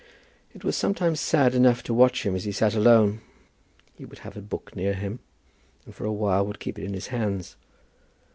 It 0.55 0.63
was 0.63 0.75
sometimes 0.75 1.19
sad 1.19 1.53
enough 1.53 1.83
to 1.83 1.93
watch 1.93 2.25
him 2.25 2.33
as 2.35 2.45
he 2.45 2.51
sat 2.51 2.73
alone. 2.73 3.21
He 3.95 4.03
would 4.03 4.17
have 4.25 4.35
a 4.35 4.41
book 4.41 4.75
near 4.75 4.95
him, 4.95 5.19
and 5.85 5.93
for 5.93 6.05
a 6.05 6.11
while 6.11 6.43
would 6.47 6.59
keep 6.59 6.79
it 6.79 6.85
in 6.85 6.95
his 6.95 7.09
hands. 7.13 7.55